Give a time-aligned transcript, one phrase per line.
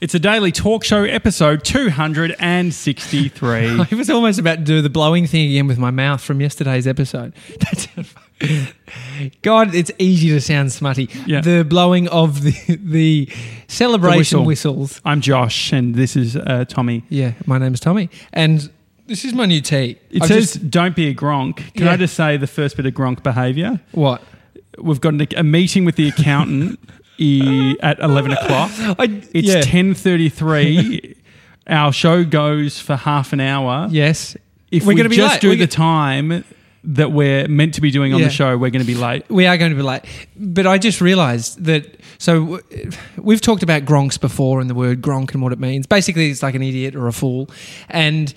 [0.00, 3.80] It's a daily talk show episode 263.
[3.90, 6.86] I was almost about to do the blowing thing again with my mouth from yesterday's
[6.86, 7.32] episode.
[9.42, 11.10] God, it's easy to sound smutty.
[11.26, 11.40] Yeah.
[11.40, 13.28] The blowing of the the
[13.66, 14.76] celebration whistle.
[14.76, 15.00] whistles.
[15.04, 17.02] I'm Josh, and this is uh, Tommy.
[17.08, 18.70] Yeah, my name's Tommy, and
[19.08, 19.98] this is my new tea.
[20.12, 21.56] It I've says, just- don't be a gronk.
[21.74, 21.92] Can Yeah.
[21.94, 23.80] I just say the first bit of gronk behaviour?
[23.90, 24.22] what?
[24.80, 26.78] We've got an, a meeting with the accountant
[27.20, 28.70] at 11 o'clock.
[28.98, 29.60] I, It's yeah.
[29.62, 31.16] 10.33.
[31.66, 33.88] Our show goes for half an hour.
[33.90, 34.36] Yes,
[34.70, 35.40] If We're we gonna be just late.
[35.40, 36.44] do We're the go- time
[36.84, 38.26] that we're meant to be doing on Yeah.
[38.26, 39.24] the show, we're going to be late.
[39.28, 40.02] we are going to be late.
[40.36, 42.00] But I just realised that.
[42.18, 45.86] So w- we've talked about gronks before and the word gronk and what it means.
[45.86, 47.50] Basically, it's like an idiot or a fool.
[47.88, 48.32] And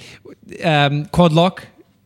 [0.64, 1.64] um, Quadlock.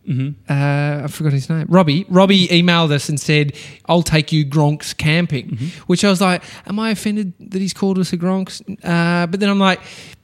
[0.08, 0.52] Mm-hmm.
[0.52, 1.66] uh, I forgot his name.
[1.70, 2.06] Robbie.
[2.10, 3.54] Robbie emailed us and said,
[3.88, 5.66] "I'll take you Gronks camping," Mm-hmm.
[5.88, 9.40] which I was like, "Am I offended that he's called us a Gronks?" Uh, but
[9.40, 9.80] then I'm like,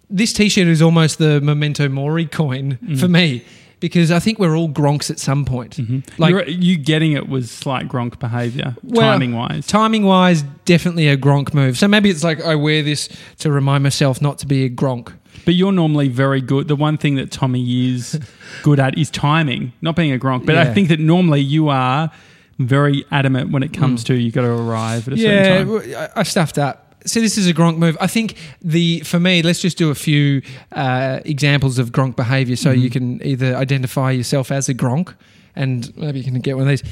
[0.10, 3.00] "This T-shirt is almost the memento mori coin Mm.
[3.00, 3.44] for me."
[3.82, 5.76] Because I think we're all Gronks at some point.
[5.76, 6.22] Mm-hmm.
[6.22, 9.68] Like Like you getting it was slight gronk behaviour, Well, timing wise.
[9.68, 11.78] timing wise, definitely a Gronk move.
[11.78, 13.10] So maybe it's like I wear this
[13.40, 15.14] to remind myself not to be a Gronk.
[15.46, 16.68] But you're normally very good.
[16.68, 18.20] The one thing that Tommy is
[18.64, 20.46] good at is timing, not being a gronk.
[20.46, 22.12] But I think that normally you are
[22.60, 24.08] very adamant when it comes mm.
[24.08, 25.68] to you've got to arrive at a certain Yeah, time.
[25.68, 26.91] w- I I stuffed up.
[27.06, 27.98] So this is a Gronk move.
[28.00, 32.56] I think the for me, let's just do a few uh, examples of Gronk behaviour,
[32.56, 32.82] so Mm-hmm.
[32.82, 35.16] you can either identify yourself as a Gronk,
[35.56, 36.84] and maybe you can get one of these.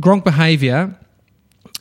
[0.00, 0.98] Gronk behaviour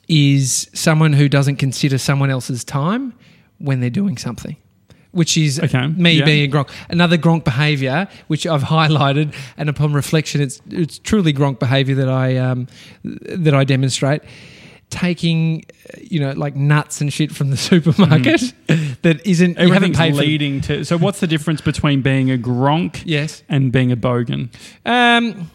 [0.07, 3.13] is someone who doesn't consider someone else's time
[3.57, 4.55] when they're doing something.
[5.11, 6.25] Which is Okay, me yeah.
[6.25, 6.69] being a Gronk.
[6.89, 12.09] Another Gronk behaviour, which I've highlighted, and upon reflection, it's it's truly Gronk behaviour that
[12.09, 12.67] I um,
[13.03, 14.21] that I demonstrate.
[14.99, 18.53] Taking, uh, you know, like nuts and shit from the supermarket
[19.01, 20.01] that isn't you haven't Mm-hmm.
[20.01, 20.21] Paid for.
[20.21, 20.83] leading to.
[20.85, 23.43] So, what's the difference between being a gronk Yes.
[23.49, 24.49] and being a bogan?
[24.85, 25.51] Um,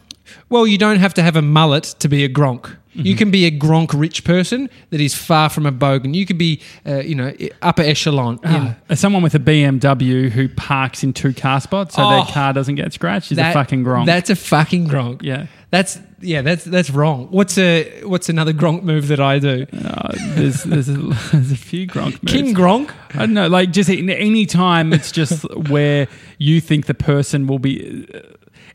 [0.49, 2.61] well, you don't have to have a mullet to be a gronk.
[2.91, 3.01] Mm-hmm.
[3.07, 6.13] You can be a gronk rich person that is far from a bogan.
[6.13, 8.37] You could be, uh, you know, upper echelon.
[8.43, 12.09] Ah, someone with a BMW who parks in two car spots so Oh.
[12.11, 14.05] their car doesn't get scratched is a fucking gronk.
[14.05, 15.23] That's a fucking gronk.
[15.23, 15.47] yeah.
[15.71, 16.41] That's yeah.
[16.41, 17.27] That's that's wrong.
[17.31, 19.65] What's a what's another gronk move that I do?
[19.73, 20.93] Uh, there's, there's, a,
[21.31, 22.33] there's a few gronk moves.
[22.33, 22.91] King gronk.
[23.15, 27.59] I don't know, like just any time it's just where you think the person will
[27.59, 28.05] be.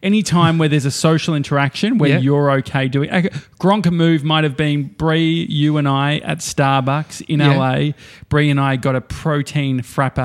[0.03, 2.19] Any time where there's a social interaction where Yeah.
[2.19, 3.11] you're okay doing.
[3.11, 3.31] Okay,
[3.61, 7.57] Gronk move might have been Bree, you and I at Starbucks in Yeah.
[7.57, 7.93] LA.
[8.29, 10.17] Bree and I got a protein frappe.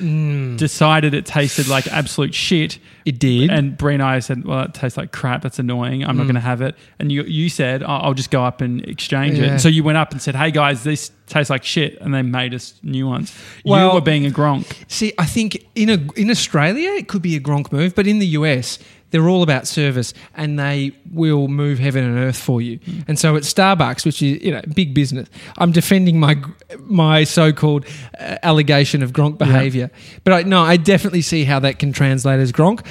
[0.00, 0.56] Mm.
[0.56, 2.78] Decided it tasted like absolute shit.
[3.04, 3.50] It did.
[3.50, 5.42] And Bree and I said, "Well, it tastes like crap.
[5.42, 6.04] That's annoying.
[6.04, 6.28] I'm not Mm.
[6.28, 9.38] going to have it." And you, you said, "Oh, "I'll just go up and exchange
[9.38, 9.50] it." Yeah.
[9.52, 12.22] And so you went up and said, "Hey guys, this tastes like shit," and they
[12.22, 13.32] made us new ones.
[13.64, 14.64] Well- you were being a gronk.
[14.88, 18.18] See, I think in a, in Australia it could be a gronk move, but in
[18.20, 18.78] the US
[19.14, 22.80] they're all about service and they will move heaven and earth for you.
[23.06, 26.36] And so at Starbucks, which is you know big business, I'm defending my
[26.80, 27.86] my so-called
[28.18, 29.90] uh, allegation of gronk behaviour.
[30.24, 32.84] But I, no, I definitely see how that can translate as gronk.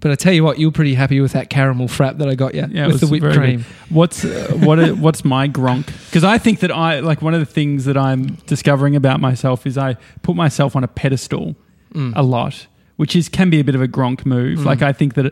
[0.00, 2.54] But I tell you what, you're pretty happy with that caramel frap that I got
[2.54, 3.58] you Yeah, it with the whipped cream.
[3.58, 3.66] good.
[3.88, 4.78] What's uh, what?
[4.78, 5.86] are- what's my gronk?
[6.06, 9.66] Because I think that I like one of the things that I'm discovering about myself
[9.66, 11.56] is I put myself on a pedestal
[11.94, 12.14] Mm.
[12.16, 12.66] a lot,
[13.02, 14.64] which is can be a bit of a gronk move.
[14.64, 15.26] Like I think that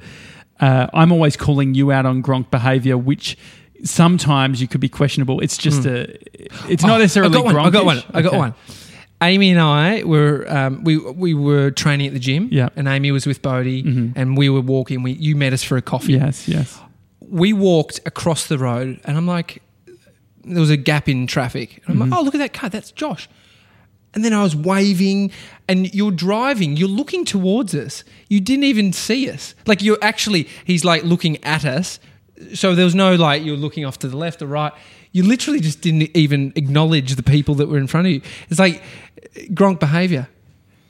[0.59, 3.37] uh, I'm always calling you out on gronk behavior, which
[3.85, 5.41] sometimes you could be questionable.
[5.41, 6.19] It's just a.
[6.69, 7.31] It's not Oh, necessarily.
[7.31, 7.57] I got one.
[7.57, 8.03] I got one.
[8.13, 8.39] I got Okay.
[8.39, 8.55] one.
[9.23, 12.49] Amy and I were um, we we were training at the gym.
[12.51, 12.71] Yeah.
[12.77, 14.13] And Amy was with Bodie, Mhm.
[14.17, 15.03] and we were walking.
[15.05, 16.15] We you met us for a coffee.
[16.15, 16.79] Yes, yes.
[17.21, 19.63] We walked across the road, and I'm like,
[20.45, 21.69] there was a gap in traffic.
[21.77, 22.11] And I'm Mm-hmm.
[22.11, 23.29] like, oh look at that car, that's Josh.
[24.15, 25.31] And then I was waving,
[25.69, 26.77] and you're driving.
[26.77, 28.03] You're looking towards us.
[28.29, 29.55] You didn't even see us.
[29.67, 32.01] Like you're actually, he's like looking at us.
[32.55, 34.73] So there was no like you're looking off to the left or right.
[35.13, 38.23] You literally just didn't even acknowledge the people that were in front of you.
[38.49, 38.83] It's like
[39.53, 40.29] Gronk behavior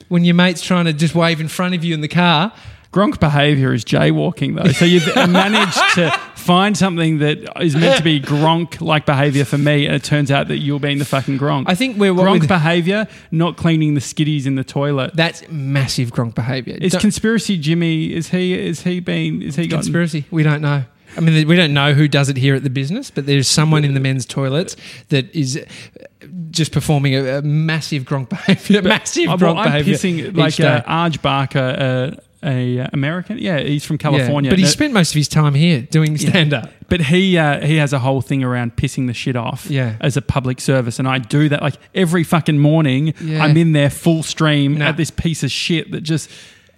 [0.08, 2.52] when your mate's trying to just wave in front of you in the car.
[2.93, 4.72] Gronk behavior is jaywalking, though.
[4.72, 6.12] So you've managed to
[6.50, 10.31] find something that is meant to be Gronk like behavior for me, and it turns
[10.31, 11.64] out that you're being the fucking Gronk.
[11.67, 15.12] I think we're Gronk behavior, not cleaning the skiddies in the toilet.
[15.14, 16.76] That's massive Gronk behavior.
[16.81, 18.12] Is Don't- conspiracy Jimmy?
[18.12, 18.55] Is he?
[18.58, 19.43] Is he been?
[19.43, 19.76] Is he got?
[19.82, 20.25] conspiracy?
[20.31, 20.85] We don't know.
[21.17, 23.85] I mean, we don't know who does it here at the business, but there's someone
[23.85, 24.76] in the men's toilets
[25.08, 28.81] that is uh, just performing a, a massive Gronk behavior.
[28.82, 29.94] massive Gronk I'm behavior.
[29.94, 33.38] pissing like uh, Arj Barker, uh, a American.
[33.38, 34.48] Yeah, he's from California.
[34.48, 36.70] Yeah, but he Uh, spent most of his time here doing stand up.
[36.88, 39.94] But he uh, he has a whole thing around pissing the shit off Yeah.
[40.00, 43.14] as a public service, and I do that like every fucking morning.
[43.20, 43.44] Yeah.
[43.44, 44.87] I'm in there full stream Nah.
[44.88, 46.31] at this piece of shit that just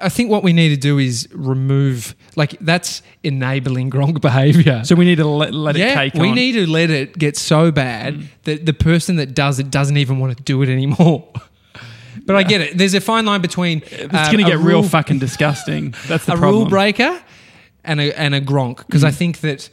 [0.05, 4.83] I think what we need to do is remove, like, that's enabling Gronk behavior.
[4.85, 6.35] so we need to let, let it yeah, take we on.
[6.35, 10.19] need to let it get so bad that the person that does it doesn't even
[10.19, 11.29] want to do it anymore.
[12.27, 12.79] but I get it.
[12.79, 15.95] There's a fine line between it's um, going to get real rule- fucking disgusting.
[16.07, 16.63] That's the a problem.
[16.63, 17.21] rule breaker
[17.85, 19.15] and a and a Gronk because I Mm.
[19.15, 19.71] think that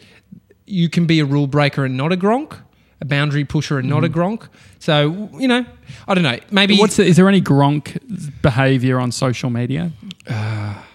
[0.65, 2.57] you can be a rule breaker and not a Gronk,
[3.01, 4.47] a boundary pusher and not a Gronk.
[4.79, 5.65] So you know,
[6.07, 6.39] I don't know.
[6.51, 6.79] Maybe Mm.
[6.79, 7.97] What's the, is there any Gronk
[8.41, 9.91] behavior on social media?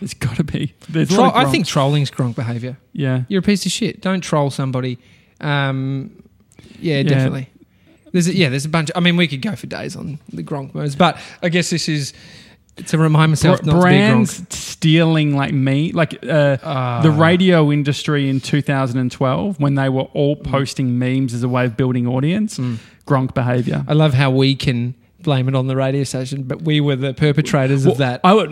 [0.01, 0.75] There's got to be.
[0.89, 2.77] There's Tro- I think trolling's Gronk behavior.
[2.93, 3.23] yeah.
[3.29, 4.01] You're a piece of shit.
[4.01, 4.99] Don't troll somebody.
[5.41, 6.23] Um,
[6.81, 7.49] yeah, definitely.
[8.15, 8.91] There's a, yeah, there's a bunch.
[8.95, 11.89] I mean, we could go for days on the Gronk modes, but I guess this
[11.89, 12.13] is
[12.87, 14.53] to remind myself Br- not brands to be Gronk.
[14.53, 17.01] stealing like me, like uh, Ah.
[17.03, 20.45] the radio industry in 2012 when they were all Mm.
[20.45, 22.59] posting memes as a way of building audience.
[23.07, 23.85] Gronk behavior.
[23.89, 27.15] I love how we can blame it on the radio station, but we were the
[27.15, 28.21] perpetrators of that.
[28.25, 28.51] I would.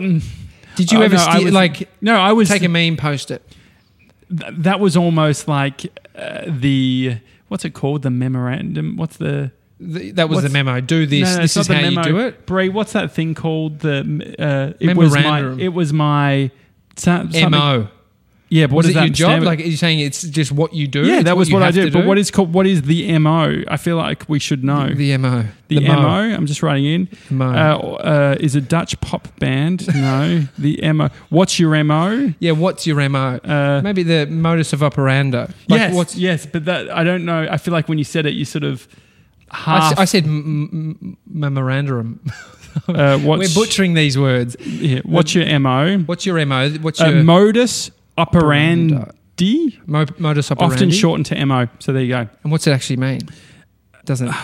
[0.75, 2.49] Did you oh, ever no, steal, was- like No, I was.
[2.49, 3.41] take a meme, post it?
[4.29, 5.85] th- that was almost like
[6.17, 7.17] uh, the
[7.53, 8.01] what's it called?
[8.01, 8.97] The memorandum.
[8.97, 10.81] What's the The, that was the memo.
[10.81, 11.29] Do this.
[11.29, 12.03] No, no, this is how the you memo.
[12.07, 12.47] do it.
[12.47, 13.77] Brie, what's that thing called?
[13.79, 13.99] The
[14.39, 15.59] uh, it was my Memorandum.
[15.59, 16.49] it was my
[16.95, 17.89] so- Mo.
[18.53, 19.41] Yeah, but what Was it that your job?
[19.43, 21.05] Like, are you saying it's just what you do?
[21.07, 21.91] yeah, It's that was you what I did.
[21.91, 22.53] But what is called?
[22.53, 23.63] What is the mo?
[23.67, 25.45] I feel like we should know the, MO.
[25.69, 25.95] the mo?
[26.01, 26.35] mo.
[26.35, 27.09] I'm just writing in.
[27.31, 27.45] Mo.
[27.49, 29.87] Uh, uh, is a Dutch pop band?
[29.95, 31.09] No, the mo.
[31.29, 32.33] What's your mo?
[32.39, 32.51] yeah.
[32.51, 33.37] What's your mo?
[33.43, 35.47] Uh, Maybe the modus of operando.
[35.67, 37.47] Like yes, What's, yes, but that I don't know.
[37.49, 38.87] I feel like when you said it, you sort of
[39.49, 39.91] I, half.
[39.93, 42.19] s- I said m- m- memorandum.
[42.87, 44.55] uh, We're butchering these words.
[44.59, 45.99] yeah, what's your mo?
[46.05, 46.69] What's your mo?
[46.81, 50.75] What's Uh, your modus operandi, mo- modus operandi?
[50.75, 51.67] often shortened to mo.
[51.79, 52.27] So there you go.
[52.43, 53.21] And what's it actually mean?
[54.05, 54.31] Doesn't.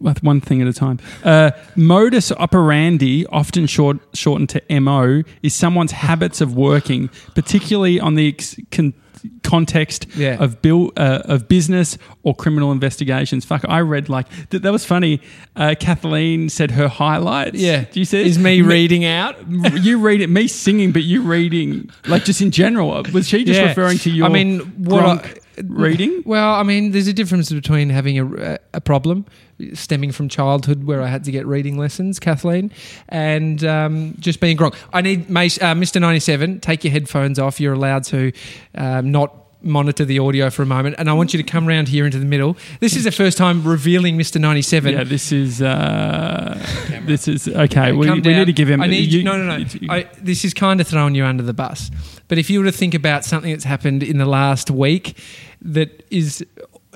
[0.00, 0.98] With one thing at a time.
[1.22, 8.16] Uh, modus operandi, often short, shortened to MO, is someone's habits of working, particularly on
[8.16, 8.94] the ex- con-
[9.42, 10.42] context Yeah.
[10.42, 13.44] of bill uh, of business or criminal investigations.
[13.44, 15.20] Fuck, I read like th- that was funny.
[15.56, 17.58] Uh, Kathleen said her highlights.
[17.58, 17.84] Yeah.
[17.90, 18.22] do you see?
[18.24, 19.36] Is me reading out?
[19.82, 23.02] you read it, me singing, but you reading, like just in general.
[23.12, 23.68] Was she just Yeah.
[23.68, 25.34] referring to your I mean, what I-
[25.64, 26.22] reading?
[26.24, 29.26] Well, I mean, there's a difference between having a, a problem
[29.74, 32.72] stemming from childhood where I had to get reading lessons, Kathleen,
[33.08, 34.72] and um, just being wrong.
[34.92, 36.00] I need uh, Mr.
[36.00, 37.60] 97, take your headphones off.
[37.60, 38.32] You're allowed to
[38.74, 40.96] um, not monitor the audio for a moment.
[40.98, 42.56] And I want you to come round here into the middle.
[42.80, 44.40] This is the first time revealing Mr.
[44.40, 44.92] 97.
[44.92, 46.58] Yeah, this is uh,
[47.06, 47.92] this is okay.
[47.92, 48.82] We, we need to give him.
[48.82, 49.64] I need you- no, no, no.
[49.64, 51.90] you- I, this is kind of throwing you under the bus.
[52.28, 55.16] But if you were to think about something that's happened in the last week
[55.60, 56.44] that is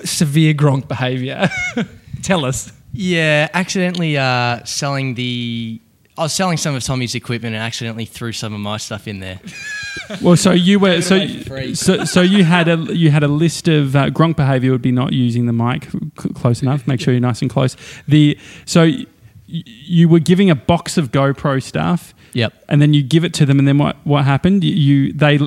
[0.03, 1.49] severe Gronk behaviour,
[2.23, 2.71] tell us.
[2.93, 5.79] Yeah, accidentally uh, selling the.
[6.17, 9.19] I was selling some of Tommy's equipment and accidentally threw some of my stuff in
[9.19, 9.39] there.
[10.21, 11.75] well, so you were so away for free.
[11.75, 14.91] so so you had a you had a list of uh, Gronk behavior would be
[14.91, 16.87] not using the mic c- close enough.
[16.87, 17.75] Make sure you're nice and close.
[18.07, 18.83] The so.
[18.83, 19.05] y-
[19.47, 22.51] You were giving a box of GoPro stuff, Yep.
[22.67, 23.95] and then you give it to them, and then what?
[24.03, 24.61] What happened?
[24.63, 25.37] You, you they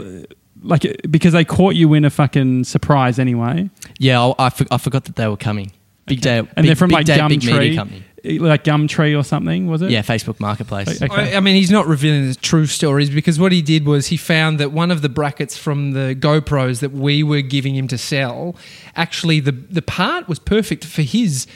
[0.63, 3.69] like because they caught you in a fucking surprise anyway.
[3.99, 5.73] Yeah, I, I, for, I forgot that they were coming.
[6.07, 6.39] Big day.
[6.39, 8.03] and big, they're from big like day, big Gumtree, media company.
[8.25, 9.91] Like Gumtree or something, was it?
[9.91, 11.01] Yeah, Facebook Marketplace.
[11.03, 11.35] Okay.
[11.35, 14.17] I, I mean, he's not revealing the true stories because what he did was he
[14.17, 17.99] found that one of the brackets from the GoPros that we were giving him to
[17.99, 18.57] sell,
[18.97, 21.47] actually the the part was perfect for his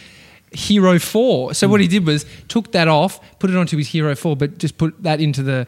[0.53, 1.55] Hero 4.
[1.55, 1.93] So what he hmm.
[1.93, 5.21] did was took that off, put it onto his Hero 4, but just put that
[5.21, 5.67] into the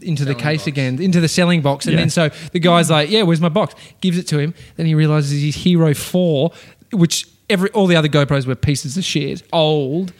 [0.00, 2.00] into the case again, into the selling box, and Yeah.
[2.00, 4.54] then so the guy's like, "Yeah, where's my box?" Gives it to him.
[4.76, 6.52] Then he realizes his Hero Four,
[6.92, 10.12] which every all the other GoPros were pieces of shit, old,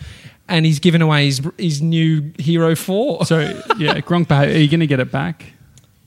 [0.49, 3.25] and he's given away his his new Hero Four.
[3.27, 3.41] So
[3.79, 4.31] yeah, Gronk.
[4.31, 5.45] Are you going to get it back?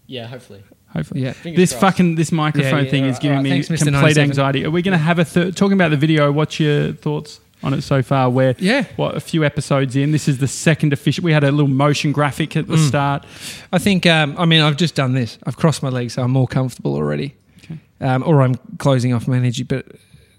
[0.08, 0.64] Yeah, hopefully.
[0.94, 1.22] Hopefully.
[1.24, 1.32] Yeah.
[1.32, 1.82] Fingers This crossed.
[1.98, 3.44] fucking this microphone Yeah, yeah, thing is giving alright.
[3.44, 4.24] me Thanks, complete 97.
[4.30, 4.66] anxiety.
[4.66, 6.32] Are we going to have a third talking about the video?
[6.34, 8.30] What's your thoughts on it so far?
[8.30, 8.84] Where Yeah.
[8.98, 10.12] what a few episodes in.
[10.12, 11.24] This is the second official.
[11.24, 12.88] We had a little motion graphic at the Mm.
[12.90, 13.26] start.
[13.72, 14.06] I think.
[14.06, 15.38] Um, I mean, I've just done this.
[15.46, 17.36] I've crossed my legs, so I'm more comfortable already.
[17.64, 17.78] Okay.
[18.02, 19.86] Um, or I'm closing off my energy, but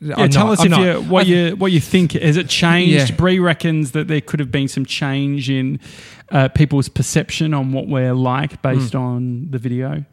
[0.04, 0.52] Yeah, I'm tell not.
[0.54, 0.80] us I'm if not.
[0.82, 2.12] you what you what you think.
[2.12, 3.11] Has it changed?
[3.11, 3.16] Yeah.
[3.16, 5.78] Bree reckons that there could have been some change in
[6.30, 9.00] uh, people's perception on what we're like based Mm.
[9.00, 10.04] on the video.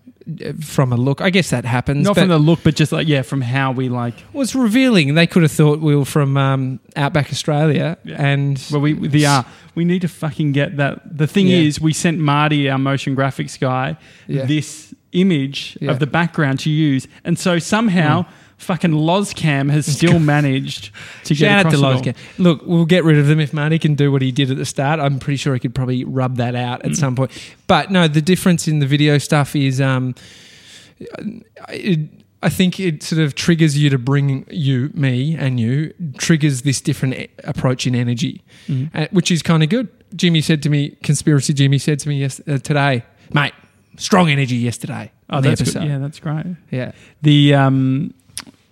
[0.46, 1.22] uh, from a look.
[1.22, 2.04] I guess that happens.
[2.06, 4.14] Not but from the look, but just like yeah, from how we like.
[4.32, 5.16] was revealing.
[5.16, 8.22] They could have thought we were from um, Outback Australia, Yeah.
[8.32, 9.44] and Well, we the uh,
[9.74, 11.18] we need to fucking get that.
[11.18, 11.58] The thing Yeah.
[11.68, 14.46] is, we sent Marty, our motion graphics guy, Yeah.
[14.46, 15.76] this image.
[15.82, 15.90] Mm.
[15.90, 18.26] of the background to use, and so somehow.
[18.60, 20.92] Fucking Lozcam has still managed
[21.24, 22.02] to get Shout out to across.
[22.02, 22.16] Lozcam.
[22.38, 24.66] Look, we'll get rid of them if Marty can do what he did at the
[24.66, 25.00] start.
[25.00, 26.92] I'm pretty sure he could probably rub that out Mm.
[26.92, 27.32] at some point.
[27.68, 30.14] But no, the difference in the video stuff is, um,
[31.70, 32.00] it,
[32.42, 36.80] I think it sort of triggers you to bring you, me, and you triggers this
[36.82, 38.90] different e- approach in energy, Mm.
[38.94, 39.88] uh, which is kind of good.
[40.16, 43.54] Jimmy said to me, conspiracy Jimmy said to me yes, uh, today, mate,
[43.98, 45.12] strong energy yesterday.
[45.30, 45.70] Oh, the that's good.
[45.76, 45.88] episode.
[45.88, 46.46] Yeah, that's great.
[46.72, 48.14] yeah, The um,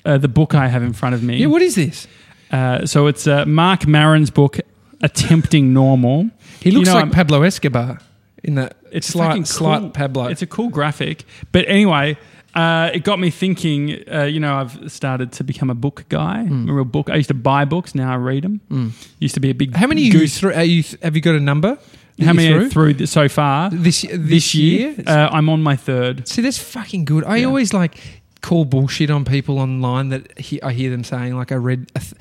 [0.07, 1.37] uh, the book I have in front of me.
[1.37, 1.47] yeah.
[1.47, 2.07] What is this?
[2.51, 4.57] Uh, so it's uh, Marc Maron's book,
[5.01, 6.29] Attempting Normal.
[6.61, 7.99] He looks You know, like I'm- Pablo Escobar
[8.43, 8.75] in that.
[8.91, 9.89] It's slight, slight cool.
[9.91, 10.27] Pablo.
[10.27, 11.23] It's a cool graphic.
[11.51, 12.17] But anyway,
[12.55, 14.01] uh, it got me thinking.
[14.11, 16.39] Uh, you know, I've started to become a book guy.
[16.39, 17.09] I'm a real book.
[17.09, 17.93] I used to buy books.
[17.93, 18.93] Now I read them.
[19.19, 19.75] Used to be a big.
[19.75, 20.53] How many you through?
[20.53, 21.77] Are you, have you got a number?
[22.23, 22.69] How many through?
[22.71, 24.95] through th- so far this this, this year?
[25.05, 26.27] Uh, I'm on my third.
[26.27, 27.23] See, that's fucking good.
[27.25, 27.45] I Yeah.
[27.47, 31.55] always like call bullshit on people online that he, I hear them saying like I
[31.55, 32.13] read a th-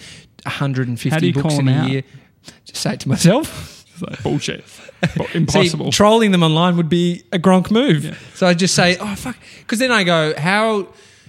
[0.44, 1.88] 150 How do you books in a out?
[1.90, 2.02] year.
[2.64, 3.73] Just say it to myself.
[3.99, 4.62] Like bullshit.
[5.16, 5.90] But See, Impossible.
[5.90, 8.04] trolling them online would be a gronk move.
[8.04, 8.14] Yeah.
[8.35, 10.88] So I just say, oh fuck, because then I go, how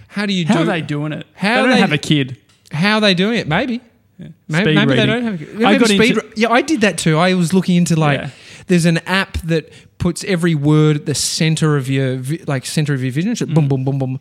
[0.09, 1.25] how do you How do are they doing it?
[1.33, 2.37] How they don't they- have a kid.
[2.73, 3.47] How are they doing it?
[3.47, 3.79] Maybe.
[4.19, 4.27] Yeah.
[4.49, 5.61] Maybe, maybe they don't have.
[5.61, 6.17] A, I got speed.
[6.17, 7.17] into- yeah, I did that too.
[7.17, 8.29] I was looking into like Yeah.
[8.67, 13.01] there's an app that puts every word at the center of your like center of
[13.01, 13.31] your vision.
[13.31, 13.53] It's Mm.
[13.53, 14.19] boom, boom, boom, boom.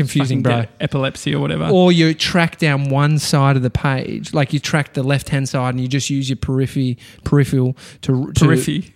[0.00, 0.64] Confusing, bro.
[0.80, 1.66] epilepsy or whatever.
[1.66, 5.48] Or you track down one side of the page, like you track the left hand
[5.48, 8.94] side, and you just use your periphery, peripheral to, to Periphery.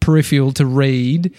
[0.00, 1.32] peripheral to read.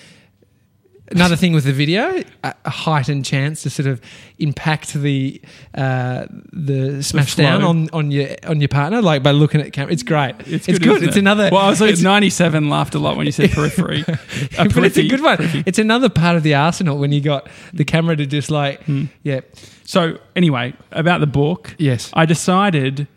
[1.12, 4.00] Another thing with the video, a, heightened chance to sort of
[4.38, 5.42] impact the
[5.76, 7.44] uh, the smash flow.
[7.44, 9.92] down on, on your on your partner, like by looking at the camera.
[9.92, 10.36] It's great.
[10.46, 11.02] It's It's good.
[11.04, 11.20] It's it?
[11.20, 11.50] another.
[11.52, 12.70] Well, I was like 97.
[12.70, 14.04] Laughed a lot when you said periphery.
[14.58, 15.38] Uh, but it's a good one.
[15.38, 15.64] periphery.
[15.66, 19.06] It's another part of the arsenal when you got the camera to just like, Hmm.
[19.24, 19.42] yeah,
[19.86, 23.08] So anyway, about the book, yes, I decided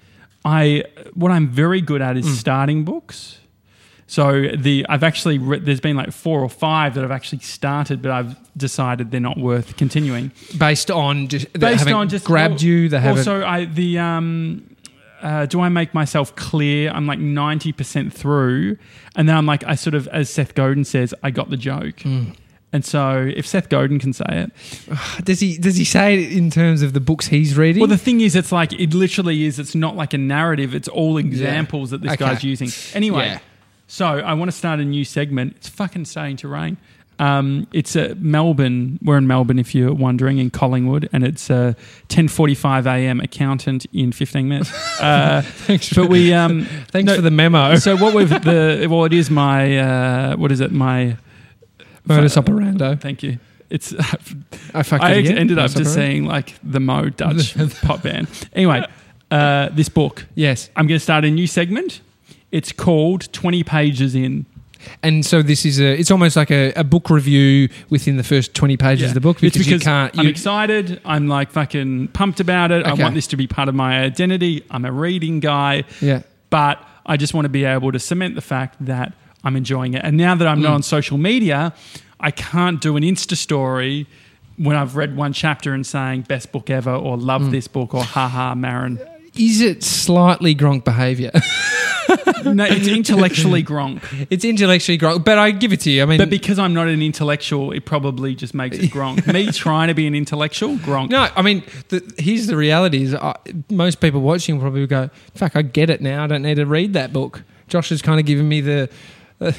[0.45, 0.85] I
[1.15, 2.35] what I'm very good at is Mm.
[2.37, 3.39] starting books.
[4.12, 8.02] So the I've actually re- there's been like four or five that I've actually started,
[8.02, 10.33] but I've decided they're not worth continuing.
[10.59, 12.88] based on just Based on just grabbed well, you.
[12.90, 13.21] They haven't.
[13.21, 14.69] Also, I the um.
[15.23, 16.90] Uh, do I make myself clear?
[16.90, 18.76] I'm like 90% through.
[19.14, 21.99] And then I'm like, I sort of, as Seth Godin says, I got the joke.
[21.99, 22.35] Mm.
[22.73, 24.50] And so if Seth Godin can say it,
[25.25, 27.81] Does he does he say it in terms of the books he's reading?
[27.81, 29.59] Well, the thing is, it's like it literally is.
[29.59, 30.75] It's not like a narrative.
[30.75, 32.25] It's all examples that this Okay.
[32.26, 32.69] guy's using.
[32.95, 33.38] Anyway, Yeah.
[33.93, 35.53] So I want to start a new segment.
[35.59, 36.79] It's fucking starting to rain.
[37.19, 38.99] Um, it's uh, Melbourne.
[39.03, 41.75] We're in Melbourne, if you're wondering, in Collingwood, and it's uh,
[42.09, 43.21] 10:45 a.m.
[43.21, 44.73] Accountant in 15 minutes.
[45.03, 47.75] Uh, Thanks but we um, Thanks no, for the memo.
[47.75, 50.71] so what we've the well, it is my uh, what is it?
[50.71, 51.17] My
[52.05, 52.97] Modus operandi.
[52.97, 53.39] thank you.
[53.69, 53.93] It's
[54.75, 58.29] I fucked I ended up just saying like the Mo Dutch pop band.
[58.53, 58.87] Anyway,
[59.31, 60.25] uh, this book.
[60.37, 60.71] yes.
[60.77, 62.01] I'm going to start a new segment.
[62.52, 64.47] It's called 20 Pages In.
[65.02, 65.99] And so this is a.
[65.99, 69.37] It's almost like a, a book review within the first twenty pages of the book
[69.42, 70.18] it's because, because you can't.
[70.18, 71.00] I'm excited.
[71.04, 72.85] I'm like fucking pumped about it.
[72.85, 74.64] I want this to be part of my identity.
[74.73, 76.23] I'm a reading guy, yeah.
[76.50, 79.12] but I just want to be able to cement the fact that
[79.44, 80.02] I'm enjoying it.
[80.04, 80.62] And now that I'm Mm.
[80.64, 81.73] not on social media,
[82.18, 84.09] I can't do an Insta story
[84.56, 87.50] when I've read one chapter and saying best book ever or love Mm.
[87.52, 88.99] this book or haha Maron.
[89.35, 91.31] Is it slightly gronk behaviour?
[92.45, 94.03] No, it's intellectually gronk.
[94.29, 96.03] it's intellectually gronk, but I give it to you.
[96.03, 99.27] I mean, But because I'm not an intellectual, it probably just makes it gronk.
[99.33, 101.11] Me trying to be an intellectual, gronk.
[101.11, 103.35] no, I mean, the, here's the reality: is uh,
[103.71, 106.25] most people watching will probably go, "Fuck, I get it now.
[106.25, 108.91] I don't need to read that book." Josh has kind of given me the
[109.41, 109.53] uh,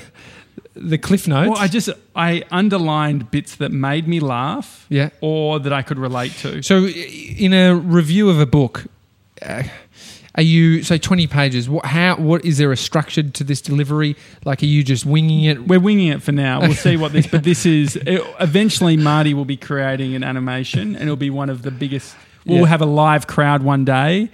[0.76, 1.50] the cliff notes.
[1.50, 5.10] Well, I just I underlined bits that made me laugh yeah.
[5.22, 6.62] or that I could relate to.
[6.62, 8.86] So, in a review of a book,
[9.44, 9.64] uh,
[10.36, 11.70] are you so twenty pages?
[11.70, 11.86] What?
[11.86, 12.16] How?
[12.16, 14.16] What is there a structure to this delivery?
[14.46, 15.68] Like, are you just winging it?
[15.68, 16.62] We're winging it for now.
[16.62, 17.28] We'll see what this.
[17.28, 21.50] But this is it, eventually Marty will be creating an animation, and it'll be one
[21.50, 22.16] of the biggest.
[22.46, 22.66] We'll Yeah.
[22.68, 24.30] have a live crowd one day,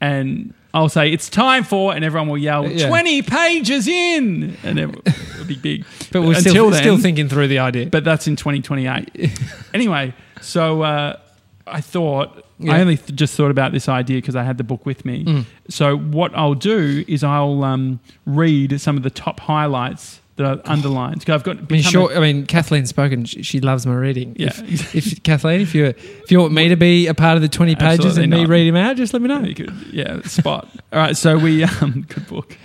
[0.00, 2.88] and I'll say it's time for, and everyone will yell Yeah.
[2.88, 5.84] twenty pages in, and it, it'll be big.
[6.12, 7.86] But we're still then- still thinking through the idea.
[7.86, 9.30] but that's in 2028.
[9.74, 11.18] anyway, so uh,
[11.66, 12.74] I thought Yeah.
[12.74, 15.24] I only th- just thought about this idea because I had the book with me.
[15.24, 15.44] Mm.
[15.68, 20.60] So what I'll do is I'll um, read some of the top highlights that I've
[20.64, 21.24] underlined.
[21.26, 21.56] 'Cause I've got.
[21.56, 22.16] I mean, become a- sure.
[22.16, 23.24] I mean, Kathleen spoken.
[23.26, 24.34] She, she loves my reading.
[24.38, 24.50] Yeah.
[24.64, 27.48] If, if Kathleen, if you if you want me to be a part of the
[27.48, 29.40] twenty pages and me read him out, just let me know.
[29.40, 30.68] You could- yeah, spot.
[30.92, 32.56] All right, so we um, good book,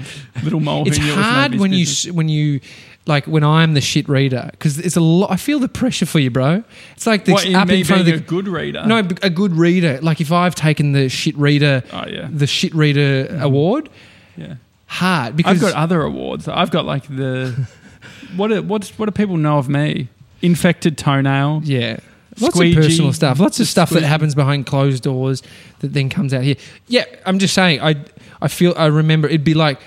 [0.44, 0.88] little mole.
[0.88, 2.06] It's hard when you business.
[2.08, 2.62] s- when you
[3.06, 5.32] like when I'm the shit reader because it's a lot.
[5.32, 6.64] I feel the pressure for you, bro.
[6.94, 8.86] It's like the What, in up in front of being the a good reader.
[8.86, 10.00] no a good reader.
[10.02, 13.90] Like if I've taken the shit reader, Oh yeah, the shit reader award,
[14.38, 14.56] yeah.
[14.88, 16.48] Hard because I've got other awards.
[16.48, 17.68] I've got like the
[18.36, 18.48] what?
[18.48, 18.88] Do, what?
[18.98, 20.10] What do people know of me?
[20.42, 21.62] Infected toenail.
[21.64, 22.00] Yeah.
[22.40, 22.78] Lots Squeegee.
[22.78, 23.40] of personal stuff.
[23.40, 25.42] Lots of stuff that happens behind closed doors
[25.80, 26.56] that then comes out here.
[26.88, 27.82] Yeah, I'm just saying.
[27.82, 27.96] I
[28.42, 29.80] I feel I remember it'd be like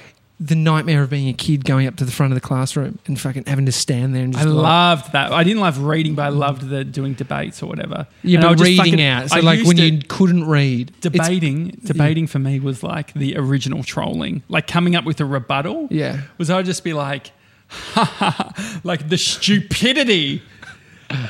[0.42, 3.20] the nightmare of being a kid going up to the front of the classroom and
[3.20, 5.32] fucking having to stand there and I just like, loved that.
[5.32, 8.06] I didn't love reading, but I loved the doing debates or whatever.
[8.23, 9.28] yeah, And I but reading fucking- out.
[9.28, 13.82] So I like when you couldn't read, debating, debating for me was like the original
[13.82, 14.42] trolling.
[14.49, 15.88] Like coming up with a rebuttal.
[15.90, 17.32] yeah, was I would just be like,
[17.68, 20.42] ha like the stupidity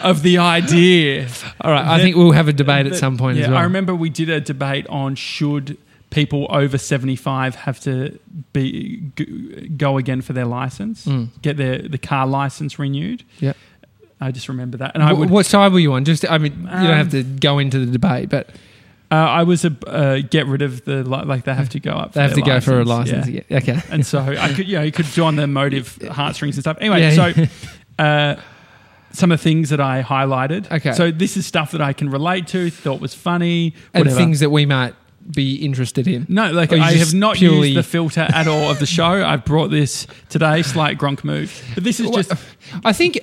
[0.03, 1.27] of the idea.
[1.61, 1.85] all right.
[1.87, 3.59] I think we'll have a debate at some point yeah, as well.
[3.59, 5.79] I remember we did a debate on should
[6.11, 8.19] people over 75 have to
[8.53, 8.97] be
[9.77, 11.29] go again for their license, Mm.
[11.43, 13.25] get their the car license renewed.
[13.39, 13.53] Yeah.
[14.21, 14.93] I just remember that.
[14.95, 16.05] And I would what side were you on?
[16.05, 18.51] Just I mean, you don't Um, have to go into the debate, but
[19.11, 22.13] uh, I was a uh, get rid of the like they have to go up.
[22.13, 23.35] they have to go for a license, license.
[23.35, 23.43] yeah.
[23.49, 23.57] Yeah.
[23.59, 23.81] Okay.
[23.91, 26.77] And so I could, you know, you could join the motive heartstrings and stuff.
[26.81, 27.11] Anyway, Yeah.
[27.33, 27.47] so
[28.05, 28.37] uh,
[29.13, 30.71] some of the things that I highlighted.
[30.71, 30.93] Okay.
[30.93, 34.51] So this is stuff that I can relate to, thought was funny, and things that
[34.51, 34.95] we might
[35.31, 36.27] be interested in.
[36.29, 39.05] no, like I have not purely- used the filter at all of the show.
[39.27, 41.63] I've brought this today, slight Gronk move.
[41.75, 42.33] But this is Well, just
[42.85, 43.19] I think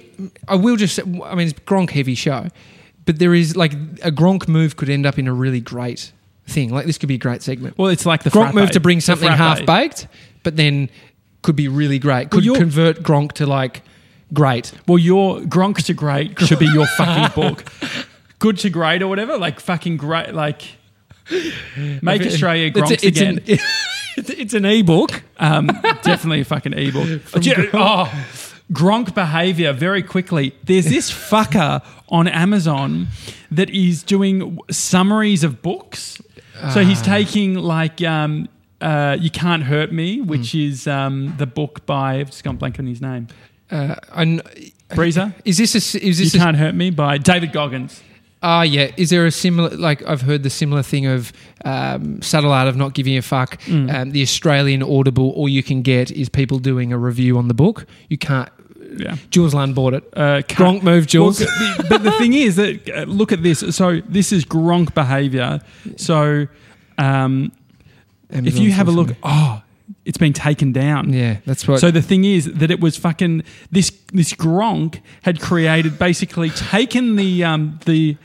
[0.48, 1.00] I will just.
[1.00, 1.04] I
[1.36, 2.48] mean, it's Gronk heavy show,
[3.06, 6.12] but there is like a Gronk move could end up in a really great
[6.46, 6.72] thing.
[6.72, 7.78] Like this could be a great segment.
[7.78, 8.56] well, it's like the Gronk frappe.
[8.56, 10.08] move to bring something half baked,
[10.44, 10.90] but then
[11.42, 12.30] could be really great.
[12.30, 13.82] Could you're- convert Gronk to like
[14.34, 14.72] great.
[14.88, 17.66] Well, your Gronk to great should be your fucking book.
[18.40, 20.62] Good to great or whatever, like fucking great, like
[22.02, 23.38] make Australia It's, Gronks a- it's again.
[23.38, 23.64] an it's,
[24.30, 25.24] it's an ebook.
[25.38, 25.68] Um,
[26.04, 27.22] definitely a fucking ebook.
[27.74, 28.26] oh,
[28.74, 30.54] Gronk behavior very quickly.
[30.64, 33.08] There's this fucker on Amazon
[33.52, 36.22] that is doing summaries of books.
[36.74, 38.50] So he's taking like um,
[38.82, 42.80] uh, "You Can't Hurt Me," which is um, the book by I've just gone blank
[42.80, 43.28] on his name.
[43.70, 44.42] Uh, and
[44.90, 45.34] Breezer.
[45.46, 48.02] is this a is You this a, Can't Hurt Me by David Goggins.
[48.44, 48.92] Ah, yeah.
[48.98, 51.34] Is there a similar, like, I've heard the similar thing of
[51.66, 53.60] um, Art of Not Giving a Fuck.
[53.62, 53.94] Mm.
[53.94, 57.54] Um, the Australian Audible, all you can get is people doing a review on the
[57.54, 57.86] book.
[58.10, 58.50] You can't.
[58.96, 59.18] Yeah.
[59.32, 60.04] Jules Lund bought it.
[60.16, 61.40] Uh, Gronk move, Jules.
[61.40, 63.60] Well, the- but the thing is that uh, look at this.
[63.76, 65.60] So this is Gronk behavior.
[65.98, 66.48] So
[66.98, 67.52] um,
[68.30, 69.62] if you have a look, oh,
[70.06, 71.14] it's been taken down.
[71.14, 71.80] Yeah, that's what.
[71.80, 77.16] So the thing is that it was fucking this this Gronk had created basically taken
[77.16, 78.18] the um, the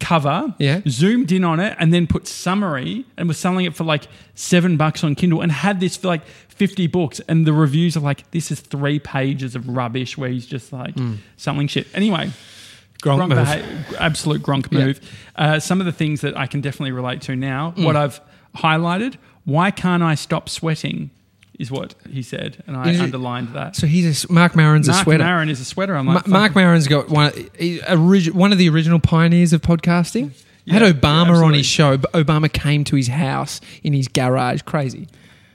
[0.00, 0.80] cover, Yeah.
[0.88, 4.76] zoomed in on it, and then put summary and was selling it for like seven
[4.76, 7.20] bucks on Kindle and had this for like fifty books.
[7.28, 10.94] And the reviews are like, this is three pages of rubbish where he's just like
[11.36, 11.86] selling shit.
[11.94, 12.30] Anyway,
[13.02, 13.38] Gronk Gronk move.
[13.38, 14.84] beha- absolute Gronk Yeah.
[14.84, 15.00] move.
[15.36, 17.72] Uh, some of the things that I can definitely relate to now.
[17.76, 17.84] Mm.
[17.84, 18.20] What I've
[18.56, 19.14] highlighted:
[19.44, 21.10] why can't I stop sweating?
[21.56, 23.76] Is what he said, and I Is it- underlined that.
[23.76, 25.22] So he's a, Marc Maron's a sweater.
[25.22, 25.28] Marc.
[25.30, 25.94] Maron is a sweater.
[25.94, 26.54] I'm Ma- like, Marc.
[26.56, 30.32] Maron's got one, origi- one of the original pioneers of podcasting.
[30.66, 34.62] Had Obama yeah, on his show, but Obama came to his house in his garage.
[34.62, 35.06] Crazy.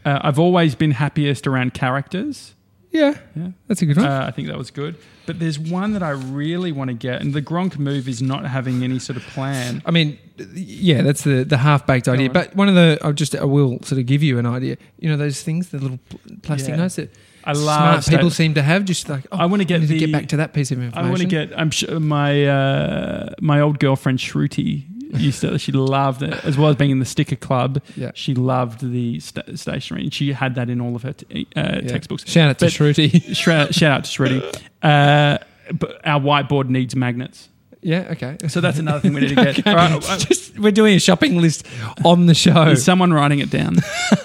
[0.06, 2.54] Uh, I've always been happiest around characters.
[2.92, 3.50] Yeah, Yeah.
[3.68, 4.06] that's a good one.
[4.08, 4.96] Uh, I think that was good.
[5.28, 8.46] But there's one that I really want to get, and the Gronk move is not
[8.48, 9.84] having any sort of plan.
[9.86, 10.18] I mean,
[10.56, 12.28] yeah, that's the the half baked idea.
[12.30, 12.34] on.
[12.34, 14.78] But one of the, I'll just, I will sort of give you an idea.
[15.00, 16.00] You know those things, the little
[16.42, 16.78] plastic Yeah.
[16.78, 17.12] notes that
[17.44, 18.86] I smart people seem to have.
[18.86, 21.06] Just like, oh, I wanna get need to get back to that piece of information.
[21.06, 21.58] I want to get.
[21.60, 25.58] I'm sure my uh, my old girlfriend Shruti used to.
[25.60, 27.82] She loved it as well as being in the sticker club.
[27.96, 28.12] Yeah.
[28.14, 31.62] She loved the sta stationery, and she had that in all of her t- uh,
[31.62, 31.82] Yeah.
[31.82, 32.30] textbooks.
[32.30, 33.12] Shout out to But- Shruti.
[33.36, 34.62] Shra- shout out to Shruti.
[34.82, 35.38] Uh,
[35.74, 37.48] but our whiteboard needs magnets,
[37.82, 38.38] yeah, okay.
[38.48, 39.60] so that's another thing we need to get.
[39.60, 39.74] Okay.
[39.74, 41.66] Right, uh, Just we're doing a shopping list
[42.04, 42.64] on the show.
[42.70, 43.76] Is someone writing it down?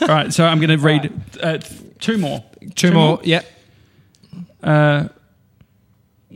[0.00, 2.44] All right, so I'm going to read uh, th- two more.
[2.74, 3.20] Two more.
[3.24, 3.42] Yeah.
[4.62, 5.08] Uh,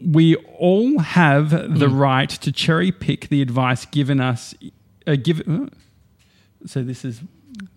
[0.04, 1.98] we all have the Mm.
[1.98, 4.54] right to cherry pick the advice given us.
[5.06, 5.66] Uh, give, uh,
[6.66, 7.20] so this is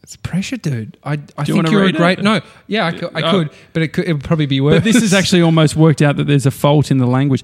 [0.04, 0.98] It's pressure, dude.
[1.04, 2.20] I, I you think wanna you're a great.
[2.20, 2.24] it?
[2.24, 3.32] No, yeah, I could, I Oh.
[3.32, 4.76] could but it, could, it would probably be worse.
[4.76, 7.44] But this has actually almost worked out that there's a fault in the language.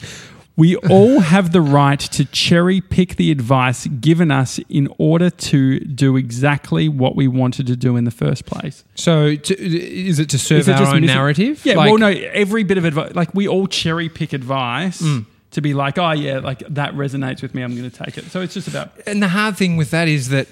[0.57, 5.79] We all have the right to cherry pick the advice given us in order to
[5.81, 8.83] do exactly what we wanted to do in the first place.
[8.95, 11.63] So, to, is it to serve it our own narrative?
[11.63, 15.25] Yeah, Like- well, no, every bit of advice, like we all cherry pick advice Mm.
[15.51, 17.61] to be like, oh, yeah, like that resonates with me.
[17.61, 18.25] I'm going to take it.
[18.31, 20.47] So it's just about And the hard thing with that is that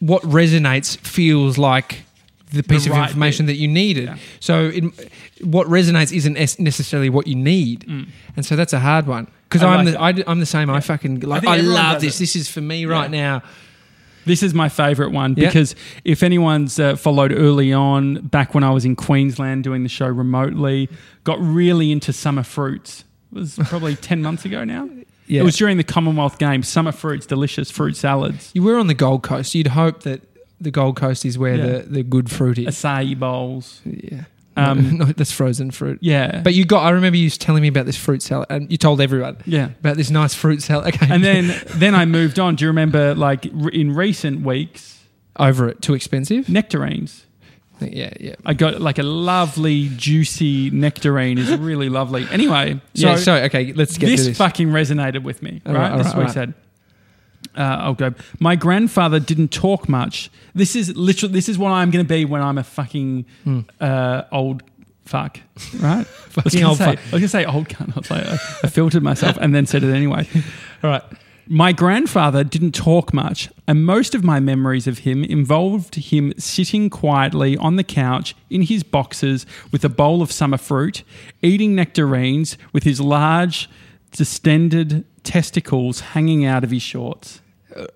[0.00, 2.02] what resonates feels like
[2.52, 4.04] the piece of right information that you needed.
[4.04, 4.16] Yeah.
[4.40, 4.84] So, it,
[5.42, 7.86] what resonates isn't necessarily what you need,
[8.36, 9.26] and so that's a hard one.
[9.48, 9.62] Because.
[9.62, 10.70] I I'm like the I, d- I'm the same.
[10.70, 11.42] I fucking like.
[11.42, 12.16] think I, love this.
[12.16, 12.18] it.
[12.20, 13.42] This is for me right now.
[14.24, 15.46] This is my favourite one Yeah.
[15.48, 19.88] because if anyone's uh, followed early on, back when I was in Queensland doing the
[19.88, 20.90] show remotely,
[21.24, 23.04] got really into summer fruits.
[23.32, 24.90] It was probably 10 months ago now.
[25.26, 25.40] Yeah.
[25.40, 26.68] It was during the Commonwealth Games.
[26.68, 29.54] Summer fruits, delicious fruit salads, You were on the Gold Coast.
[29.54, 30.20] You'd hope that
[30.60, 31.66] the Gold Coast is where Yeah.
[31.66, 32.66] the, the good fruit is.
[32.66, 33.80] acai bowls.
[33.86, 34.24] Yeah.
[34.58, 35.98] Um, no, that's frozen fruit.
[36.02, 36.40] Yeah.
[36.42, 36.84] But you got.
[36.84, 39.70] I remember you telling me about this fruit salad, and you told everyone yeah.
[39.80, 40.88] about this nice fruit salad.
[40.98, 41.12] Okay.
[41.12, 42.54] And then, then I moved on.
[42.54, 45.00] Do you remember, like, in recent weeks,
[45.36, 46.48] over it, too expensive.
[46.48, 47.26] nectarines?
[47.80, 48.34] Yeah, yeah.
[48.44, 51.38] I got like a lovely, juicy nectarine.
[51.38, 52.26] is really lovely.
[52.30, 53.16] Anyway, so, yeah.
[53.16, 54.38] So okay, let's get this, to this.
[54.38, 55.60] fucking resonated with me.
[55.66, 56.54] All right, right, all this right, is what all said.
[57.58, 58.14] Uh, I'll go.
[58.38, 60.30] My grandfather didn't talk much.
[60.54, 61.34] This is literally.
[61.34, 63.26] This is what I'm going to be when I'm a fucking
[63.80, 64.62] uh, old
[65.04, 65.40] fuck.
[65.80, 65.82] Right?
[65.82, 66.06] I was.
[66.44, 66.98] Fucking old say, fuck.
[66.98, 67.96] I was going to say old cunt.
[67.96, 70.28] I was like, I, I filtered myself and then said it anyway.
[70.84, 71.02] All right.
[71.50, 76.90] My grandfather didn't talk much, and most of my memories of him involved him sitting
[76.90, 81.04] quietly on the couch in his boxes with a bowl of summer fruit,
[81.40, 83.66] eating nectarines with his large,
[84.12, 87.40] distended testicles hanging out of his shorts.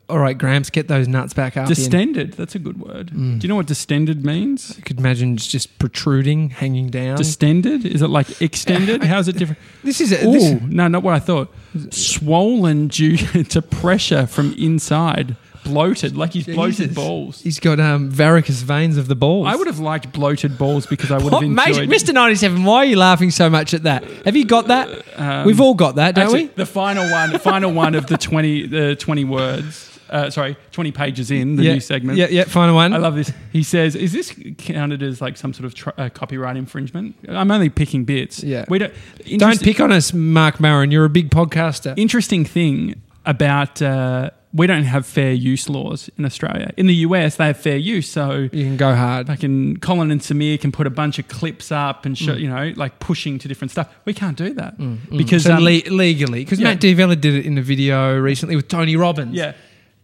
[0.09, 1.69] All right, Gramps, get those nuts back up.
[1.69, 3.11] Distended, that's a good word.
[3.11, 3.39] Mm.
[3.39, 4.75] Do you know what distended means?
[4.77, 7.17] You could imagine it's just protruding, hanging down.
[7.17, 7.85] Distended?
[7.85, 9.03] Is it like extended?
[9.13, 9.61] How's it different?
[9.83, 11.53] this is a, Oh, no, not what I thought.
[11.91, 15.37] Swollen due to pressure from inside.
[15.65, 16.95] Bloated, like he's bloated Jesus.
[16.95, 17.41] balls.
[17.41, 19.47] He's got um, varicose veins of the balls.
[19.49, 21.89] I would have liked bloated balls because I would What, have mate, enjoyed.
[21.89, 22.13] Mr.
[22.13, 24.05] 97, why are you laughing so much at that?
[24.25, 25.05] Have you got that?
[25.19, 26.55] Um, We've all got that, don't Actually, we?
[26.55, 29.89] the final one, final one of the twenty, the twenty words.
[30.11, 32.19] Uh, sorry, twenty pages in the yeah, new segment.
[32.19, 32.93] Yeah, yeah, final one.
[32.93, 33.33] I love this.
[33.51, 37.51] He says, "Is this counted as like some sort of tr- uh, copyright infringement?" I'm
[37.51, 38.43] only picking bits.
[38.45, 38.67] Yeah.
[38.69, 38.93] we don't.
[39.39, 40.91] don't pick on us, Marc Maron.
[40.91, 41.95] You're a big podcaster.
[41.97, 46.73] Interesting thing about uh, we don't have fair use laws in Australia.
[46.77, 49.27] In the US, they have fair use, so you can go hard.
[49.27, 52.25] fucking Colin and Samir can put a bunch of clips up and Mm.
[52.27, 53.89] show, you know, like pushing to different stuff.
[54.05, 54.75] We can't do that
[55.11, 56.69] because so um, le- legally, because yeah.
[56.69, 59.35] Matt D'Avella did it in a video recently with Tony Robbins.
[59.35, 59.53] yeah,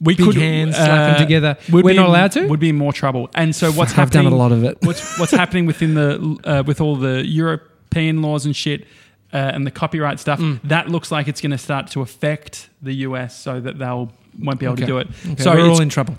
[0.01, 1.57] we Big could uh, hands, slap 'em together.
[1.71, 2.47] We're not in- allowed to?
[2.47, 3.29] Would be in more trouble.
[3.35, 4.33] And so what's I've done happening?
[4.33, 4.79] a lot of it.
[4.83, 8.87] What's what's happening within the uh, with all the European laws and shit.
[9.31, 10.59] Uh, and the copyright stuff Mm.
[10.65, 14.59] that looks like it's going to start to affect the US, so that they'll won't
[14.61, 14.83] be able Okay.
[14.83, 15.09] to do it.
[15.33, 16.17] Okay, So we're all in trouble.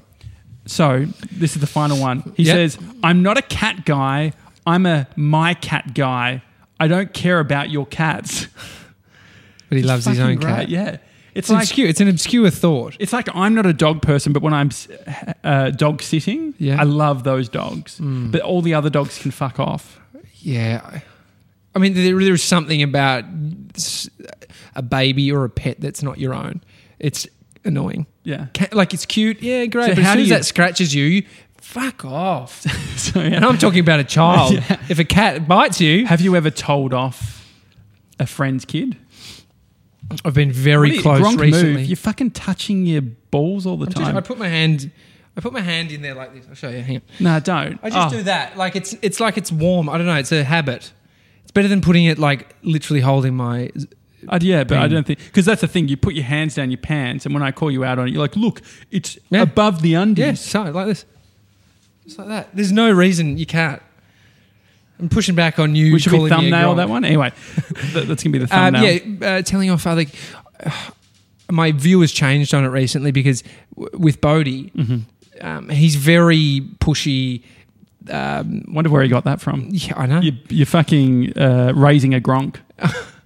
[0.65, 2.33] So this is the final one.
[2.37, 2.55] He Yep.
[2.55, 4.33] says, "I'm not a cat guy.
[4.67, 6.43] I'm a my cat guy.
[6.79, 8.47] I don't care about your cats."
[9.69, 10.69] But he loves his own great, cat.
[10.69, 11.01] Yeah, it's
[11.35, 11.87] It's, like obscure.
[11.87, 12.95] It's an obscure thought.
[12.99, 14.69] it's like I'm not a dog person, but when I'm
[15.43, 16.77] uh, dog sitting, Yeah.
[16.77, 16.79] Mm.
[16.79, 17.99] I love those dogs.
[18.01, 19.99] But all the other dogs can fuck off.
[20.41, 20.81] Yeah.
[21.75, 23.23] I- mean, there, there's something about
[24.75, 26.61] a baby or a pet that's not your own.
[26.99, 27.27] It's
[27.65, 28.05] annoying.
[28.23, 28.47] Yeah.
[28.55, 29.41] Ca- Like, it's cute.
[29.41, 29.85] Yeah, great.
[29.85, 31.23] So but as how soon do as you- that scratches you, you
[31.57, 32.61] fuck off.
[32.97, 33.43] so and.
[33.45, 34.53] I'm talking about a child.
[34.69, 34.79] Yeah.
[34.89, 37.47] If a cat bites you, Have you ever told off
[38.19, 38.97] a friend's kid?
[40.25, 41.73] I've been very What you- close Gronk recently.
[41.73, 41.85] Move.
[41.85, 44.17] You're fucking touching your balls all the I'm just- time.
[44.17, 44.91] I put my hand.
[45.37, 46.45] I put my hand in there like this.
[46.49, 46.81] I'll show you.
[46.81, 47.01] Hang on.
[47.19, 47.79] no, don't.
[47.83, 48.17] I just Oh.
[48.17, 48.57] do that.
[48.57, 49.87] Like it's it's like it's warm.
[49.87, 50.15] I don't know.
[50.15, 50.91] It's a habit.
[51.43, 53.69] It's better than putting it like literally holding my.
[54.27, 55.87] Uh, yeah, but I don't think because that's the thing.
[55.87, 58.11] You put your hands down your pants, and when I call you out on it,
[58.11, 59.41] you're like, "Look, it's Yeah.
[59.43, 61.05] above the undies." Yeah, so like this,
[62.05, 62.49] just like that.
[62.53, 63.81] There's no reason you can't.
[64.99, 65.93] I'm pushing back on you.
[65.93, 67.31] we should be calling me a thumbnail that one anyway.
[67.93, 68.83] that, that's gonna be the Um, thumbnail.
[68.83, 70.03] yeah, uh, telling off other.
[71.51, 73.43] my view has changed on it recently because
[73.75, 75.45] w- with Bodie, Mm-hmm.
[75.47, 77.43] um, he's very pushy.
[78.09, 79.67] Um, Wonder where he got that from.
[79.71, 80.19] yeah, I know.
[80.19, 82.57] You, you're fucking uh, raising a gronk.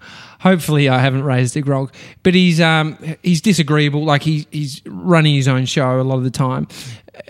[0.44, 4.04] Hopefully, I haven't raised a grog, but he's um, he's disagreeable.
[4.04, 6.68] Like he, he's running his own show a lot of the time,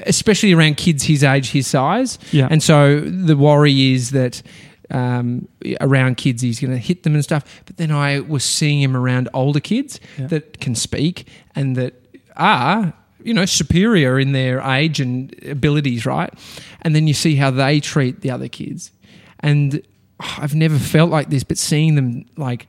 [0.07, 2.17] especially around kids his age, his size.
[2.31, 2.47] Yeah.
[2.49, 4.41] And so the worry is that
[4.89, 5.47] um,
[5.79, 7.43] around kids he's going to hit them and stuff.
[7.65, 10.27] But then I was seeing him around older kids Yeah.
[10.27, 11.93] that can speak and that
[12.35, 16.33] are you know superior in their age and abilities, right?
[16.81, 18.91] And then you see how they treat the other kids,
[19.39, 19.81] and
[20.19, 22.67] I've never felt like this, but seeing them like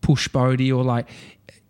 [0.00, 1.06] push Bodhi or like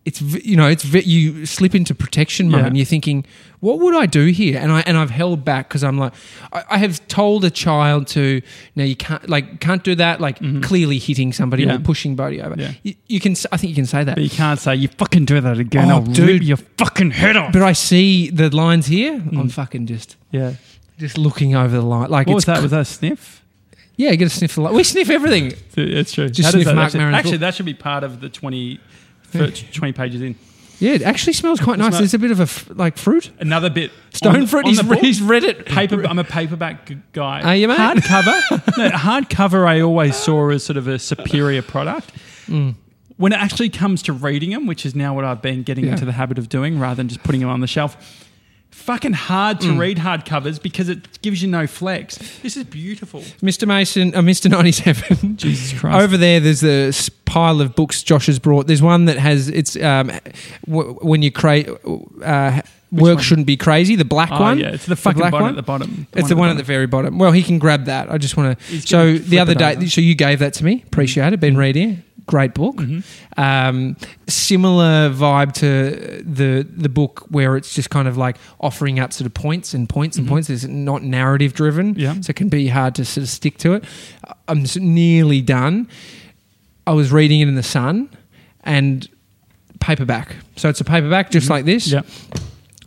[0.03, 2.67] it's you know it's you slip into protection mode Yeah.
[2.67, 3.23] and you're thinking
[3.59, 6.13] what would I do here and I and I've held back because I'm like
[6.51, 8.41] I, I have told a child to
[8.75, 11.69] no you can't like can't do that like clearly hitting somebody Mm-hmm.
[11.71, 11.77] Yeah.
[11.77, 12.71] or pushing Bodhi over Yeah.
[12.81, 15.25] you, you can I think you can say that But you can't say you fucking
[15.25, 15.91] do that again.
[15.91, 16.27] Oh, I'll dude.
[16.27, 17.53] rip your fucking head off.
[17.53, 19.51] but I see the lines here I'm Mm.
[19.51, 20.53] fucking just yeah.
[20.97, 22.61] just looking over the line like What was it's that?
[22.63, 23.40] Was that a sniff?
[23.97, 26.29] Yeah you get a sniff the li- we sniff everything It's true.
[26.29, 27.39] Just How does sniff that Marc actually, Maron's actually, book.
[27.41, 28.79] that should be part of the 20,
[29.23, 30.35] fir- 20 pages in.
[30.79, 33.69] yeah it actually smells quite nice there's a bit of a f- like fruit Another
[33.69, 33.91] bit.
[34.13, 34.99] stone on- fruit on he's, the re- book.
[35.05, 36.03] he's read it paper.
[36.05, 37.41] I'm a paperback g- guy.
[37.41, 37.77] Are you, mate?
[37.77, 38.77] Hardcover.
[38.77, 39.67] no, hardcover.
[39.67, 42.11] I always saw as sort of a superior product.
[42.47, 42.75] Mm.
[43.17, 45.91] When it actually comes to reading them, which is now what I've been getting Yeah.
[45.91, 47.95] into the habit of doing, rather than just putting them on the shelf.
[48.71, 49.61] Fucking hard Mm.
[49.73, 52.17] to read hardcovers because it gives you no flex.
[52.41, 53.21] This is beautiful.
[53.41, 53.67] Mr.
[53.67, 54.49] Mason, uh, Mr.
[54.49, 55.35] 97.
[55.37, 56.01] Jesus Christ.
[56.03, 58.67] Over there, there's a s- pile of books Josh has brought.
[58.67, 60.11] There's one that has it's um,
[60.65, 63.17] w- when you create uh, work one?
[63.23, 63.95] shouldn't be crazy.
[63.95, 64.59] The black Oh, one.
[64.59, 65.51] yeah, it's the fucking black one one?
[65.51, 66.07] at the bottom.
[66.13, 67.17] It's the one at the very bottom.
[67.17, 68.11] Well, he can grab that.
[68.11, 68.81] I just want to.
[68.81, 69.87] So the other day, over.
[69.87, 70.83] so you gave that to me.
[70.87, 71.39] Appreciate it.
[71.39, 72.03] Been reading.
[72.27, 72.75] Great book.
[72.75, 73.39] Mm-hmm.
[73.41, 73.95] Um,
[74.27, 79.25] similar vibe to the the book where it's just kind of like offering up sort
[79.25, 80.49] of points and points and points.
[80.49, 81.99] It's not narrative driven, Mm-hmm.
[81.99, 82.21] Yeah.
[82.21, 83.83] so it can be hard to sort of stick to it.
[84.47, 85.87] I'm nearly done.
[86.87, 88.09] I was reading it in the sun
[88.63, 89.07] and
[89.79, 90.35] paperback.
[90.55, 91.87] So it's a paperback just like this.
[91.87, 91.99] Yeah.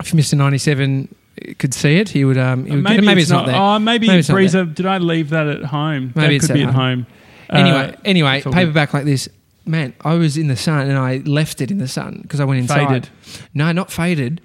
[0.01, 0.37] If Mr.
[0.37, 1.15] 97
[1.59, 2.39] could see it, he would.
[2.39, 3.05] Um, he would get it.
[3.05, 3.55] maybe it's not, there.
[3.57, 4.75] Oh, maybe, Maybe it's not Breezer.
[4.75, 6.13] Did I leave that at home?
[6.15, 7.07] Maybe that it's could be at at home.
[7.51, 8.59] Anyway, Uh, anyway, it's all good.
[8.59, 9.29] paperback like this.
[9.67, 12.45] Man, I was in the sun and I left it in the sun because I
[12.45, 12.87] went inside.
[12.89, 13.09] Faded.
[13.55, 14.41] No, not faded.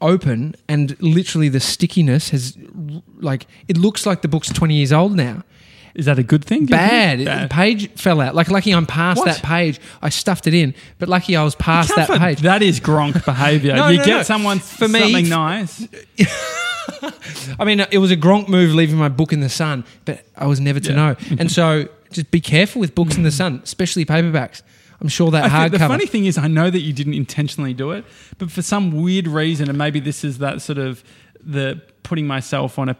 [0.00, 2.56] Open and literally the stickiness has,
[3.16, 5.42] like, it looks like the book's twenty years old now.
[5.98, 6.60] Is that a good thing?
[6.62, 7.50] you Bad.
[7.50, 8.32] page fell out.
[8.34, 9.26] Like, lucky I'm past What?
[9.26, 9.80] that page.
[10.00, 12.40] I stuffed it in, but lucky I was past that for- page.
[12.42, 13.74] That is Gronk behavior.
[13.74, 14.22] No, you no, get no.
[14.22, 15.86] someone For me- something nice.
[17.58, 20.46] I mean, it was a Gronk move leaving my book in the sun, but I
[20.46, 20.96] was never to Yeah.
[20.96, 21.16] know.
[21.38, 24.62] And so, just be careful with books in the sun, especially paperbacks.
[25.00, 27.90] I'm sure that think the funny thing is, I know that you didn't intentionally do
[27.92, 28.04] it,
[28.38, 31.04] but for some weird reason, and maybe this is that sort of
[31.44, 32.96] the putting myself on a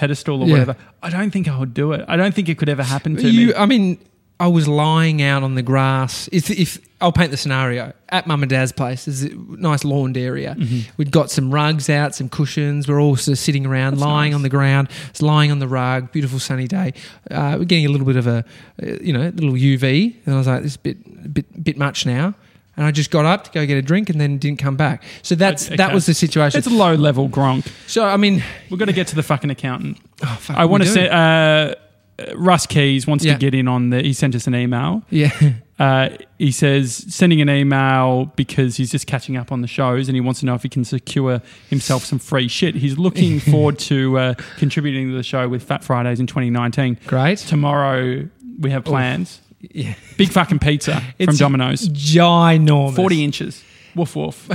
[0.00, 0.52] pedestal or Yeah.
[0.52, 0.76] whatever.
[1.02, 2.04] I don't think I would do it.
[2.08, 3.54] I don't think it could ever happen to you, me.
[3.54, 3.98] I mean,
[4.38, 6.26] I was lying out on the grass.
[6.32, 10.16] If, if I'll paint the scenario at mum and dad's place, there's a nice lawned
[10.16, 10.56] area.
[10.58, 10.90] Mm-hmm.
[10.96, 12.88] We'd got some rugs out, some cushions.
[12.88, 14.36] We're all sort of sitting around, That's lying nice.
[14.36, 14.88] on the ground.
[15.10, 16.10] It's lying on the rug.
[16.12, 16.94] Beautiful sunny day.
[17.30, 18.38] Uh, we're getting a little bit of a,
[18.82, 21.76] uh, you know, little UV, and I was like, this is a bit, bit, bit
[21.76, 22.34] much now.
[22.80, 25.02] And I just got up to go get a drink, and then didn't come back.
[25.20, 25.76] So that's Okay.
[25.76, 26.56] that was the situation.
[26.56, 27.66] It's a low level Gronk.
[27.86, 29.98] so I mean, We've got to get to the fucking accountant.
[30.24, 31.74] oh, fuck, I want to say, uh,
[32.34, 33.34] Russ Keys wants Yeah.
[33.34, 34.00] to get in on the.
[34.02, 35.02] He sent us an email.
[35.10, 35.30] yeah.
[35.80, 40.14] Uh, he says sending an email because he's just catching up on the shows and
[40.14, 41.40] he wants to know if he can secure
[41.70, 42.74] himself some free shit.
[42.74, 46.98] He's looking forward to uh, contributing to the show with Fat Fridays in 2019.
[47.06, 47.38] Great.
[47.38, 49.40] Tomorrow we have plans.
[49.60, 49.94] Yeah.
[50.16, 52.96] Big fucking pizza from Domino's, Ginormous.
[52.96, 53.64] 40 inches.
[53.94, 54.48] Woof woof.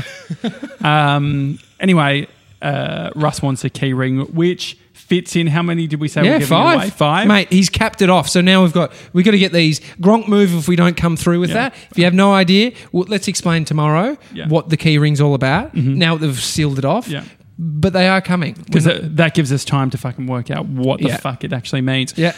[0.83, 2.27] um, anyway,
[2.61, 5.47] uh, Russ wants a key ring, which fits in.
[5.47, 6.75] How many did we say we're Yeah, five.
[6.77, 6.89] away?
[6.89, 7.27] Five.
[7.27, 8.27] Mate, he's capped it off.
[8.29, 10.97] So now we've got we have got to get these Gronk move if we don't
[10.97, 11.69] come through with Yeah.
[11.69, 11.75] that.
[11.91, 14.43] If you have no idea, well, let's explain tomorrow Yeah.
[14.45, 14.53] Mm-hmm.
[14.53, 15.75] what the key ring's all about.
[15.75, 17.07] Now that they've sealed it off.
[17.07, 17.23] Yeah.
[17.57, 18.53] But they are coming.
[18.53, 21.17] Because that gives us time to fucking work out what the Yeah.
[21.17, 22.13] fuck it actually means.
[22.17, 22.33] yeah.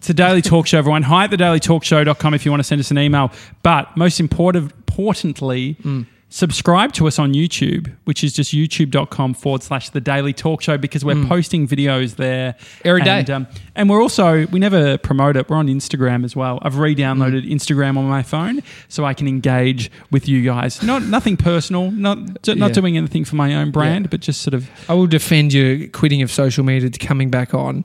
[0.00, 1.02] It's a daily talk show, everyone.
[1.02, 3.30] Hi at thedailytalkshow.com if you want to send us an email.
[3.62, 6.06] But most important, importantly, Mm.
[6.30, 10.78] subscribe to us on YouTube, which is just youtube.com forward slash the daily talk show
[10.78, 12.86] because we're posting videos there Mm.
[12.86, 13.18] Every day.
[13.18, 16.58] And, um, and we're also, we never promote it, we're on Instagram as well.
[16.62, 17.52] I've re downloaded Mm.
[17.52, 20.82] Instagram on my phone so I can engage with you guys.
[20.82, 22.68] Not Nothing personal, not, not Yeah.
[22.68, 26.22] doing anything for my own brand, but just sort of I will defend your quitting
[26.22, 27.84] of social media to coming back on.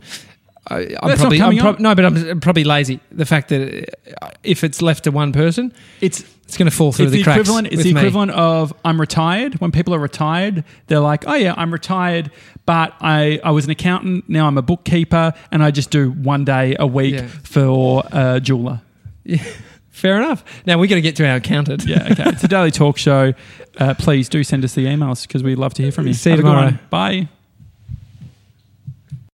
[0.68, 1.82] I, not probably, I'm prob- on.
[1.82, 3.00] no, but I'm probably lazy.
[3.12, 3.90] The fact that
[4.22, 7.18] uh, if it's left to one person, it's it's going to fall through it's the,
[7.20, 7.40] the, cracks.
[7.42, 7.68] equivalent.
[7.68, 8.00] It's the me.
[8.02, 9.60] equivalent of I'm retired.
[9.62, 12.32] When people are retired, they're like, "Oh yeah, I'm retired,
[12.66, 14.28] but I, I was an accountant.
[14.28, 17.28] Now I'm a bookkeeper, and I just do one day a week Yeah.
[17.28, 18.82] for a jeweler."
[19.24, 19.44] Yeah.
[19.92, 20.44] Fair enough.
[20.66, 21.86] Now we're going to get to our accountant.
[21.86, 22.24] Yeah, okay.
[22.28, 23.34] it's a daily talk show.
[23.80, 26.14] Uh, please do send us the emails because we'd love to hear from you.
[26.14, 26.80] See you Have a good tomorrow.
[26.90, 27.30] Bye.